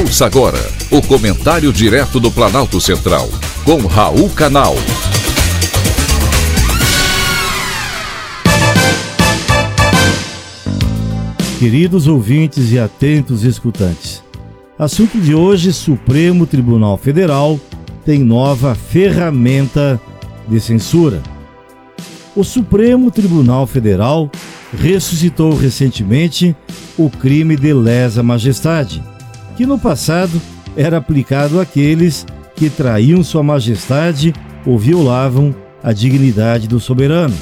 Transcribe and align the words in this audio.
Ouça 0.00 0.24
agora 0.24 0.58
o 0.90 1.02
comentário 1.02 1.70
direto 1.70 2.18
do 2.18 2.30
Planalto 2.30 2.80
Central, 2.80 3.28
com 3.64 3.86
Raul 3.86 4.30
Canal. 4.30 4.74
Queridos 11.58 12.06
ouvintes 12.06 12.72
e 12.72 12.78
atentos 12.78 13.44
escutantes, 13.44 14.22
assunto 14.78 15.20
de 15.20 15.34
hoje: 15.34 15.70
Supremo 15.70 16.46
Tribunal 16.46 16.96
Federal 16.96 17.60
tem 18.02 18.20
nova 18.20 18.74
ferramenta 18.74 20.00
de 20.48 20.58
censura. 20.60 21.22
O 22.34 22.42
Supremo 22.42 23.10
Tribunal 23.10 23.66
Federal 23.66 24.30
ressuscitou 24.78 25.54
recentemente 25.54 26.56
o 26.96 27.10
crime 27.10 27.54
de 27.54 27.74
lesa 27.74 28.22
majestade, 28.22 29.02
que 29.60 29.66
no 29.66 29.78
passado 29.78 30.40
era 30.74 30.96
aplicado 30.96 31.60
àqueles 31.60 32.24
que 32.56 32.70
traíam 32.70 33.22
Sua 33.22 33.42
Majestade 33.42 34.32
ou 34.64 34.78
violavam 34.78 35.54
a 35.82 35.92
dignidade 35.92 36.66
do 36.66 36.80
soberano. 36.80 37.36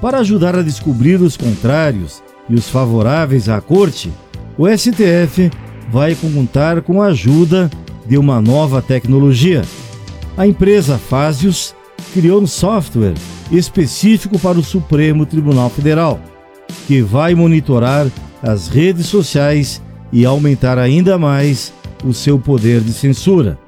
Para 0.00 0.20
ajudar 0.20 0.56
a 0.56 0.62
descobrir 0.62 1.20
os 1.20 1.36
contrários 1.36 2.22
e 2.48 2.54
os 2.54 2.70
favoráveis 2.70 3.50
à 3.50 3.60
Corte, 3.60 4.10
o 4.56 4.66
STF 4.66 5.50
vai 5.90 6.14
contar 6.14 6.80
com 6.80 7.02
a 7.02 7.08
ajuda 7.08 7.68
de 8.06 8.16
uma 8.16 8.40
nova 8.40 8.80
tecnologia. 8.80 9.62
A 10.38 10.46
empresa 10.46 10.96
Fásios 10.96 11.74
criou 12.14 12.40
um 12.40 12.46
software 12.46 13.12
específico 13.52 14.38
para 14.38 14.58
o 14.58 14.64
Supremo 14.64 15.26
Tribunal 15.26 15.68
Federal, 15.68 16.18
que 16.86 17.02
vai 17.02 17.34
monitorar 17.34 18.06
as 18.42 18.68
redes 18.68 19.04
sociais 19.04 19.82
e 20.12 20.24
aumentar 20.24 20.78
ainda 20.78 21.18
mais 21.18 21.72
o 22.04 22.12
seu 22.12 22.38
poder 22.38 22.80
de 22.80 22.92
censura. 22.92 23.58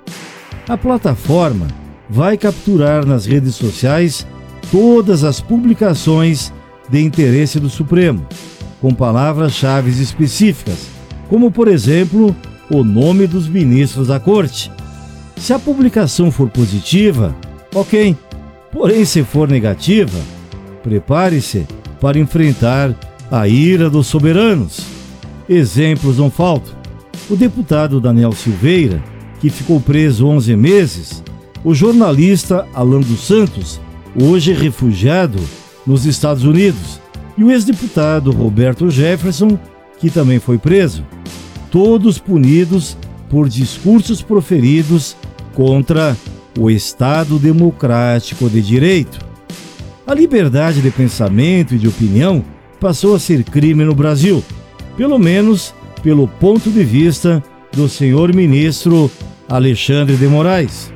A 0.69 0.77
plataforma 0.77 1.67
vai 2.09 2.37
capturar 2.37 3.05
nas 3.05 3.27
redes 3.27 3.55
sociais 3.55 4.27
todas 4.71 5.25
as 5.25 5.41
publicações 5.41 6.53
de 6.89 7.03
interesse 7.03 7.59
do 7.59 7.69
Supremo, 7.69 8.27
com 8.81 8.95
palavras-chave 8.95 9.91
específicas, 9.91 10.89
como 11.29 11.51
por 11.51 11.69
exemplo 11.69 12.35
o 12.71 12.85
nome 12.85 13.27
dos 13.27 13.49
ministros 13.49 14.09
da 14.09 14.21
Corte. 14.21 14.71
Se 15.37 15.53
a 15.53 15.59
publicação 15.59 16.31
for 16.31 16.49
positiva, 16.49 17.35
ok. 17.75 18.17
Porém, 18.73 19.05
se 19.05 19.23
for 19.23 19.49
negativa, 19.49 20.19
prepare-se 20.83 21.67
para 22.01 22.19
enfrentar 22.19 22.95
a 23.31 23.49
ira 23.49 23.89
dos 23.89 24.07
soberanos. 24.07 24.98
Exemplos 25.49 26.19
não 26.19 26.31
faltam. 26.31 26.75
O 27.31 27.37
deputado 27.37 28.01
Daniel 28.01 28.33
Silveira, 28.33 29.03
que 29.41 29.49
ficou 29.49 29.81
preso 29.81 30.27
11 30.27 30.57
meses, 30.57 31.23
o 31.65 31.75
jornalista 31.75 32.67
Alan 32.75 33.01
dos 33.01 33.21
Santos, 33.21 33.81
hoje 34.21 34.53
refugiado 34.53 35.39
nos 35.87 36.05
Estados 36.05 36.45
Unidos, 36.45 37.01
e 37.37 37.45
o 37.45 37.51
ex-deputado 37.51 38.31
Roberto 38.31 38.91
Jefferson, 38.91 39.59
que 39.99 40.11
também 40.11 40.39
foi 40.39 40.59
preso, 40.59 41.05
todos 41.71 42.19
punidos 42.19 42.97
por 43.31 43.49
discursos 43.49 44.21
proferidos 44.23 45.17
contra 45.55 46.17
o 46.59 46.71
Estado 46.71 47.39
Democrático 47.39 48.49
de 48.51 48.61
Direito. 48.61 49.19
A 50.07 50.15
liberdade 50.15 50.81
de 50.81 50.91
pensamento 50.91 51.75
e 51.75 51.79
de 51.79 51.89
opinião 51.89 52.45
passou 52.81 53.15
a 53.15 53.19
ser 53.19 53.45
crime 53.45 53.85
no 53.85 53.95
Brasil, 53.95 54.43
pelo 54.99 55.17
menos 55.19 55.73
pelo 56.03 56.27
ponto 56.27 56.71
de 56.71 56.83
vista 56.83 57.43
do 57.73 57.89
senhor 57.89 58.35
ministro 58.35 59.09
Alexandre 59.49 60.17
de 60.17 60.27
Moraes. 60.27 60.93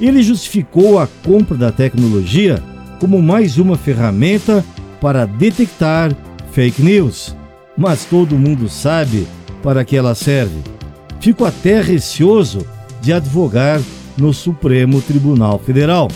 Ele 0.00 0.22
justificou 0.22 1.00
a 1.00 1.08
compra 1.24 1.56
da 1.56 1.72
tecnologia 1.72 2.62
como 3.00 3.20
mais 3.20 3.58
uma 3.58 3.76
ferramenta 3.76 4.64
para 5.00 5.26
detectar 5.26 6.16
fake 6.52 6.80
news. 6.80 7.36
Mas 7.76 8.04
todo 8.04 8.38
mundo 8.38 8.68
sabe 8.68 9.26
para 9.62 9.84
que 9.84 9.96
ela 9.96 10.14
serve. 10.14 10.60
Fico 11.20 11.44
até 11.44 11.80
receoso 11.80 12.64
de 13.00 13.12
advogar 13.12 13.80
no 14.16 14.32
Supremo 14.32 15.02
Tribunal 15.02 15.58
Federal. 15.58 16.08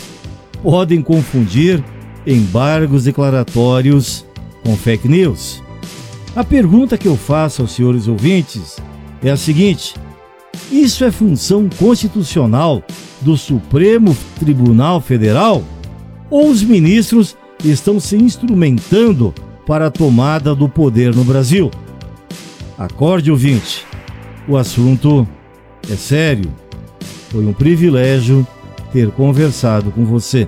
Podem 0.63 1.01
confundir 1.01 1.83
embargos 2.25 3.03
declaratórios 3.03 4.25
com 4.63 4.75
fake 4.77 5.07
news. 5.07 5.61
A 6.39 6.43
pergunta 6.45 6.97
que 6.97 7.05
eu 7.05 7.17
faço 7.17 7.61
aos 7.61 7.73
senhores 7.73 8.07
ouvintes 8.07 8.77
é 9.21 9.29
a 9.29 9.35
seguinte: 9.35 9.93
isso 10.71 11.03
é 11.03 11.11
função 11.11 11.67
constitucional 11.77 12.81
do 13.19 13.35
Supremo 13.35 14.15
Tribunal 14.39 15.01
Federal? 15.01 15.61
Ou 16.29 16.49
os 16.49 16.63
ministros 16.63 17.35
estão 17.61 17.99
se 17.99 18.15
instrumentando 18.15 19.33
para 19.67 19.87
a 19.87 19.91
tomada 19.91 20.55
do 20.55 20.69
poder 20.69 21.13
no 21.13 21.25
Brasil? 21.25 21.69
Acorde, 22.77 23.29
ouvinte. 23.29 23.85
O 24.47 24.55
assunto 24.55 25.27
é 25.91 25.95
sério. 25.97 26.49
Foi 27.31 27.45
um 27.45 27.51
privilégio 27.51 28.47
ter 28.93 29.11
conversado 29.11 29.91
com 29.91 30.05
você. 30.05 30.47